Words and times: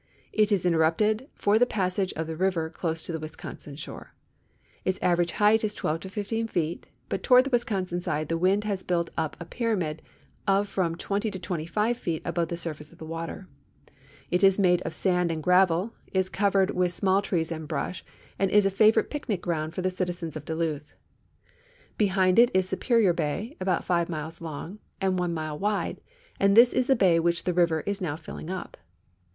It 0.33 0.51
is 0.51 0.65
interrupted 0.65 1.27
for 1.35 1.59
the 1.59 1.67
passage 1.67 2.11
of 2.13 2.25
the 2.25 2.35
river 2.35 2.71
close 2.71 3.03
to 3.03 3.11
the 3.11 3.19
Wisconsin 3.19 3.75
shore. 3.75 4.15
Its 4.83 4.97
average 4.99 5.33
height 5.33 5.63
is 5.63 5.75
12 5.75 5.99
to 5.99 6.09
15 6.09 6.47
feet, 6.47 6.87
but 7.07 7.21
toward 7.21 7.43
the 7.43 7.51
Wisconsin 7.51 7.99
side 7.99 8.27
the 8.27 8.39
wnnd 8.39 8.63
has 8.63 8.81
built 8.81 9.11
up 9.15 9.37
a 9.39 9.45
pyramid 9.45 10.01
of 10.47 10.67
from 10.67 10.95
20 10.95 11.29
to 11.29 11.37
25 11.37 11.95
feet 11.95 12.23
above 12.25 12.47
the 12.47 12.57
surface 12.57 12.91
of 12.91 12.97
the 12.97 13.05
water. 13.05 13.47
It 14.31 14.43
is 14.43 14.57
made 14.57 14.81
of 14.81 14.95
sand 14.95 15.29
and 15.29 15.43
gravel, 15.43 15.93
is 16.11 16.29
covered 16.29 16.71
with 16.71 16.91
small 16.91 17.21
trees 17.21 17.51
and 17.51 17.67
brush, 17.67 18.03
and 18.39 18.49
is 18.49 18.65
a 18.65 18.71
favorite 18.71 19.11
picnic 19.11 19.43
ground 19.43 19.75
for 19.75 19.83
the 19.83 19.91
citizens 19.91 20.35
of 20.35 20.45
Duluth. 20.45 20.95
Behind 21.99 22.39
it 22.39 22.49
is 22.55 22.67
Superior 22.67 23.13
bay, 23.13 23.55
about 23.61 23.85
five 23.85 24.09
miles 24.09 24.41
long 24.41 24.79
and 24.99 25.19
one 25.19 25.31
mile 25.35 25.59
wide, 25.59 26.01
and 26.39 26.57
this 26.57 26.73
is 26.73 26.87
the 26.87 26.95
bay 26.95 27.19
which 27.19 27.43
the 27.43 27.53
river 27.53 27.81
is 27.81 28.01
now 28.01 28.15
filling 28.15 28.49
up. 28.49 28.77